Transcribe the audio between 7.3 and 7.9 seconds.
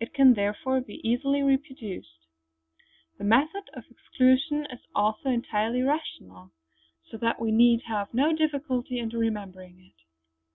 we need